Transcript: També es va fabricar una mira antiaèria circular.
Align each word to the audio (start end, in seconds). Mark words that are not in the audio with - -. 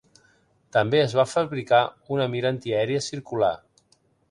També 0.77 0.99
es 1.01 1.13
va 1.19 1.25
fabricar 1.33 1.83
una 2.17 2.27
mira 2.37 2.53
antiaèria 2.55 3.05
circular. 3.11 3.55